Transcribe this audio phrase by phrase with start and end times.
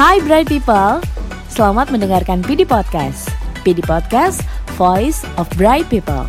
[0.00, 1.04] Hai Bright People,
[1.52, 3.28] selamat mendengarkan PD Podcast.
[3.60, 4.40] PD Podcast,
[4.80, 6.24] Voice of Bright People.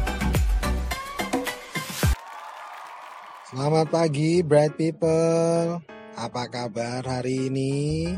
[3.48, 5.80] Selamat pagi Bright People.
[6.20, 8.12] Apa kabar hari ini?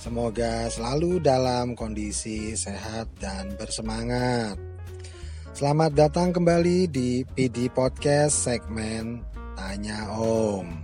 [0.00, 4.56] Semoga selalu dalam kondisi sehat dan bersemangat.
[5.52, 9.20] Selamat datang kembali di PD Podcast segmen
[9.52, 10.83] Tanya Om.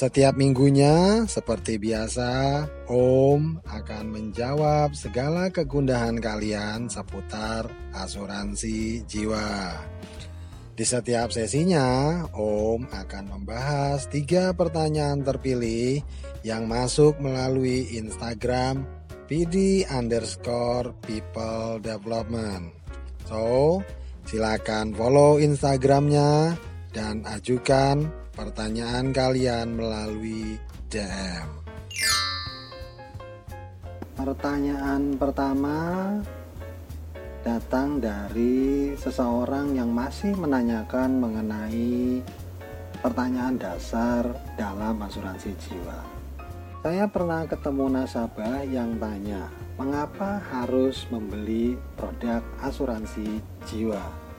[0.00, 9.76] Setiap minggunya, seperti biasa, Om akan menjawab segala kegundahan kalian seputar asuransi jiwa.
[10.72, 16.00] Di setiap sesinya, Om akan membahas tiga pertanyaan terpilih
[16.48, 18.88] yang masuk melalui Instagram
[19.28, 22.72] PD underscore people development.
[23.28, 23.84] So,
[24.24, 26.56] silakan follow Instagramnya
[26.96, 30.58] dan ajukan pertanyaan kalian melalui
[30.90, 31.48] DM.
[34.14, 35.78] Pertanyaan pertama
[37.40, 42.20] datang dari seseorang yang masih menanyakan mengenai
[43.00, 44.28] pertanyaan dasar
[44.60, 45.98] dalam asuransi jiwa.
[46.80, 49.48] Saya pernah ketemu nasabah yang tanya,
[49.80, 54.29] mengapa harus membeli produk asuransi jiwa?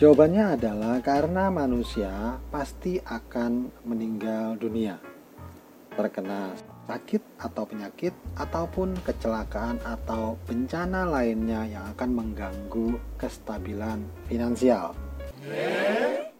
[0.00, 4.96] Jawabannya adalah karena manusia pasti akan meninggal dunia,
[5.92, 6.56] terkena
[6.88, 14.96] sakit atau penyakit, ataupun kecelakaan atau bencana lainnya yang akan mengganggu kestabilan finansial.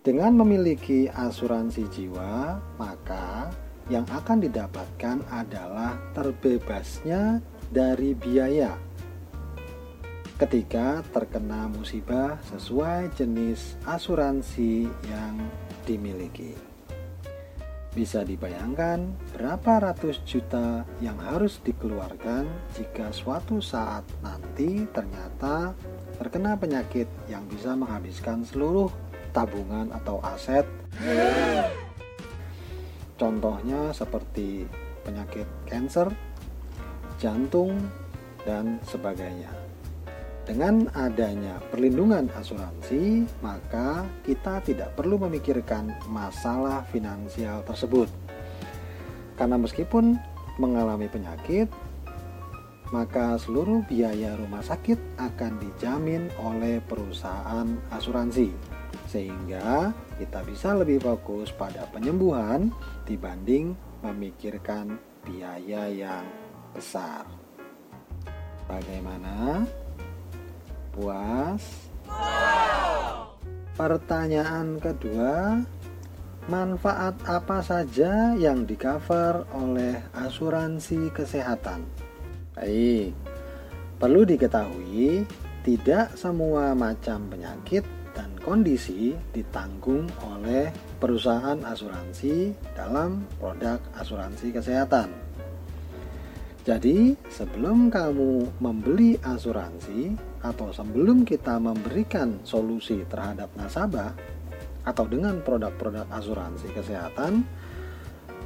[0.01, 3.53] Dengan memiliki asuransi jiwa, maka
[3.93, 8.73] yang akan didapatkan adalah terbebasnya dari biaya
[10.41, 15.37] ketika terkena musibah sesuai jenis asuransi yang
[15.85, 16.57] dimiliki.
[17.93, 19.05] Bisa dibayangkan
[19.37, 25.77] berapa ratus juta yang harus dikeluarkan jika suatu saat nanti ternyata
[26.17, 28.89] terkena penyakit yang bisa menghabiskan seluruh
[29.37, 30.65] tabungan atau aset.
[33.21, 34.65] Contohnya seperti
[35.05, 36.09] penyakit kanker,
[37.21, 37.77] jantung,
[38.49, 39.60] dan sebagainya.
[40.51, 48.11] Dengan adanya perlindungan asuransi, maka kita tidak perlu memikirkan masalah finansial tersebut.
[49.39, 50.19] Karena meskipun
[50.59, 51.71] mengalami penyakit,
[52.91, 58.51] maka seluruh biaya rumah sakit akan dijamin oleh perusahaan asuransi,
[59.07, 62.75] sehingga kita bisa lebih fokus pada penyembuhan
[63.07, 66.27] dibanding memikirkan biaya yang
[66.75, 67.23] besar.
[68.67, 69.63] Bagaimana?
[70.91, 71.63] Puas?
[73.79, 75.63] Pertanyaan kedua,
[76.51, 81.87] manfaat apa saja yang di-cover oleh asuransi kesehatan?
[82.59, 83.15] Baik,
[84.03, 85.25] perlu diketahui
[85.63, 95.30] tidak semua macam penyakit dan kondisi ditanggung oleh perusahaan asuransi dalam produk asuransi kesehatan.
[96.71, 104.15] Jadi, sebelum kamu membeli asuransi atau sebelum kita memberikan solusi terhadap nasabah
[104.87, 107.43] atau dengan produk-produk asuransi kesehatan,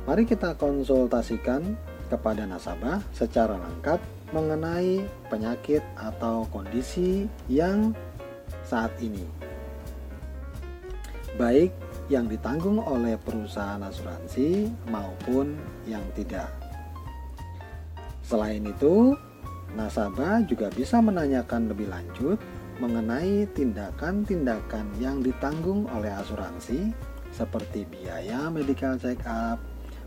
[0.09, 1.77] mari kita konsultasikan
[2.09, 4.01] kepada nasabah secara lengkap
[4.33, 7.93] mengenai penyakit atau kondisi yang
[8.65, 9.29] saat ini.
[11.37, 11.77] Baik
[12.09, 16.64] yang ditanggung oleh perusahaan asuransi maupun yang tidak.
[18.25, 19.13] Selain itu,
[19.77, 22.41] nasabah juga bisa menanyakan lebih lanjut
[22.81, 26.91] mengenai tindakan-tindakan yang ditanggung oleh asuransi
[27.31, 29.61] seperti biaya medical check up,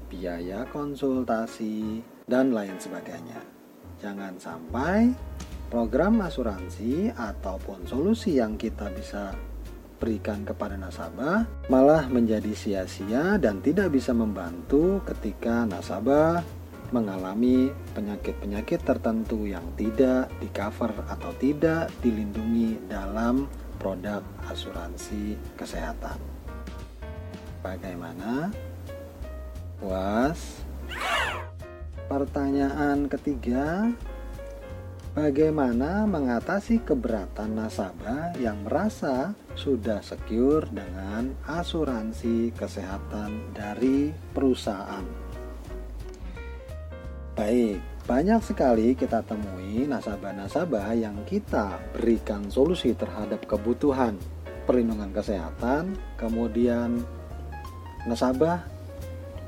[0.09, 3.39] biaya konsultasi, dan lain sebagainya.
[4.01, 5.13] Jangan sampai
[5.71, 9.35] program asuransi ataupun solusi yang kita bisa
[9.97, 16.45] berikan kepada nasabah malah menjadi sia-sia dan tidak bisa membantu ketika nasabah
[16.95, 23.45] mengalami penyakit-penyakit tertentu yang tidak di cover atau tidak dilindungi dalam
[23.77, 26.17] produk asuransi kesehatan.
[27.61, 28.49] Bagaimana?
[29.77, 30.63] Puas?
[32.07, 33.91] Pertanyaan ketiga,
[35.11, 45.26] bagaimana mengatasi keberatan nasabah yang merasa sudah secure dengan asuransi kesehatan dari perusahaan?
[47.37, 47.77] Baik,
[48.09, 54.17] banyak sekali kita temui nasabah-nasabah yang kita berikan solusi terhadap kebutuhan
[54.65, 57.05] perlindungan kesehatan, kemudian
[58.09, 58.65] nasabah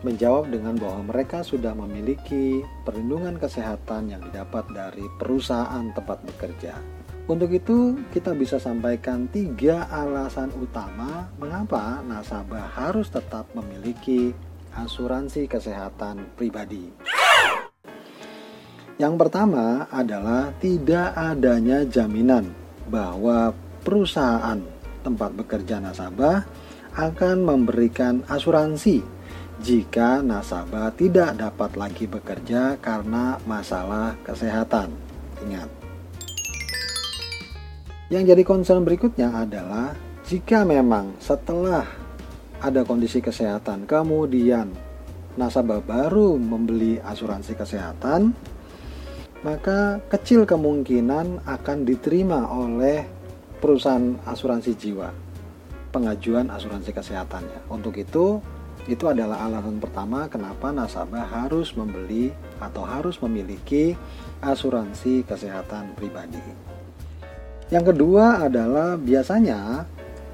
[0.05, 6.77] menjawab dengan bahwa mereka sudah memiliki perlindungan kesehatan yang didapat dari perusahaan tempat bekerja.
[7.25, 14.29] Untuk itu, kita bisa sampaikan tiga alasan utama mengapa nasabah harus tetap memiliki
[14.77, 17.17] asuransi kesehatan pribadi.
[18.99, 22.51] Yang pertama adalah tidak adanya jaminan
[22.91, 24.59] bahwa perusahaan
[25.07, 26.43] tempat bekerja nasabah
[26.99, 28.99] akan memberikan asuransi
[29.63, 34.91] jika nasabah tidak dapat lagi bekerja karena masalah kesehatan.
[35.47, 35.71] Ingat.
[38.11, 39.95] Yang jadi concern berikutnya adalah
[40.27, 41.87] jika memang setelah
[42.59, 44.75] ada kondisi kesehatan kemudian
[45.39, 48.35] nasabah baru membeli asuransi kesehatan
[49.41, 53.07] maka kecil kemungkinan akan diterima oleh
[53.59, 55.29] perusahaan asuransi jiwa
[55.89, 57.69] pengajuan asuransi kesehatannya.
[57.69, 58.39] Untuk itu,
[58.85, 63.93] itu adalah alasan pertama kenapa nasabah harus membeli atau harus memiliki
[64.41, 66.41] asuransi kesehatan pribadi.
[67.69, 69.85] Yang kedua adalah biasanya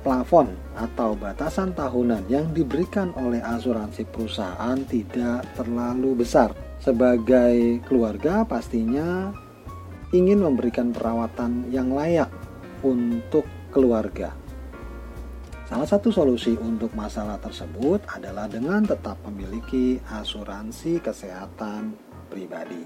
[0.06, 6.54] plafon atau batasan tahunan yang diberikan oleh asuransi perusahaan tidak terlalu besar.
[6.80, 9.34] Sebagai keluarga, pastinya
[10.14, 12.30] ingin memberikan perawatan yang layak
[12.86, 13.44] untuk
[13.74, 14.32] keluarga.
[15.66, 21.98] Salah satu solusi untuk masalah tersebut adalah dengan tetap memiliki asuransi kesehatan
[22.30, 22.86] pribadi.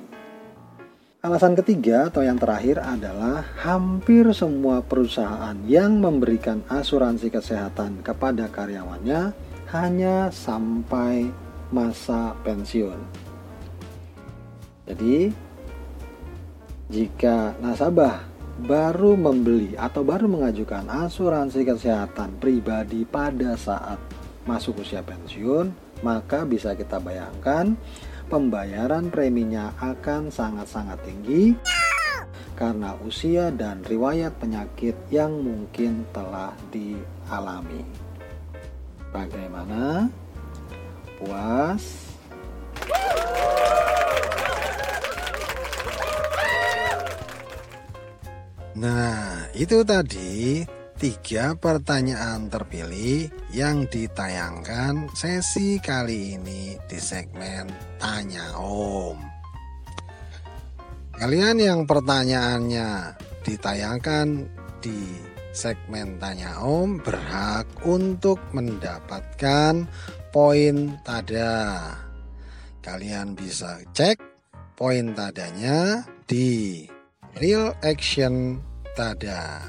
[1.19, 9.35] Alasan ketiga atau yang terakhir adalah hampir semua perusahaan yang memberikan asuransi kesehatan kepada karyawannya
[9.75, 11.27] hanya sampai
[11.75, 13.28] masa pensiun.
[14.89, 15.29] Jadi,
[16.89, 18.25] jika nasabah
[18.65, 24.01] baru membeli atau baru mengajukan asuransi kesehatan pribadi pada saat
[24.49, 25.71] masuk usia pensiun,
[26.01, 27.77] maka bisa kita bayangkan
[28.27, 31.53] pembayaran preminya akan sangat-sangat tinggi
[32.59, 37.87] karena usia dan riwayat penyakit yang mungkin telah dialami.
[39.15, 40.11] Bagaimana?
[41.15, 42.18] Puas?
[48.77, 50.61] Nah, itu tadi
[50.99, 57.65] tiga pertanyaan terpilih yang ditayangkan sesi kali ini di segmen
[57.97, 59.17] Tanya Om.
[61.17, 64.27] Kalian yang pertanyaannya ditayangkan
[64.83, 65.17] di
[65.49, 69.89] segmen Tanya Om berhak untuk mendapatkan
[70.29, 71.97] poin tada.
[72.85, 74.21] Kalian bisa cek
[74.77, 76.87] poin tadanya di
[77.37, 78.57] Real Action
[78.97, 79.61] Tada.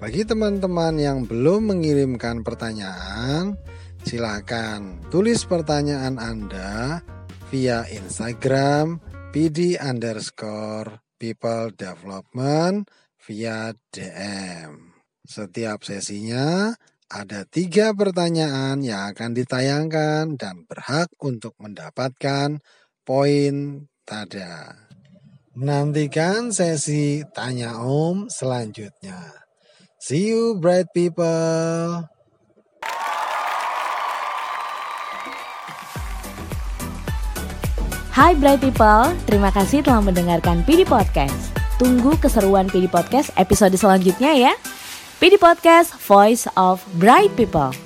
[0.00, 3.60] Bagi teman-teman yang belum mengirimkan pertanyaan,
[4.00, 7.04] silakan tulis pertanyaan Anda
[7.52, 12.88] via Instagram pd underscore people development
[13.28, 14.96] via DM.
[15.20, 16.72] Setiap sesinya
[17.12, 22.62] ada tiga pertanyaan yang akan ditayangkan dan berhak untuk mendapatkan
[23.04, 24.85] poin tada.
[25.56, 29.16] Nantikan sesi tanya om selanjutnya.
[29.96, 32.04] See you, bright people.
[38.12, 41.56] Hai bright people, terima kasih telah mendengarkan PD Podcast.
[41.80, 44.52] Tunggu keseruan PD Podcast episode selanjutnya ya.
[45.24, 47.85] PD Podcast, Voice of Bright People.